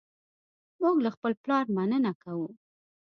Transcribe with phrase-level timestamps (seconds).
[0.81, 2.49] موږ له خپل پلار مننه کوو.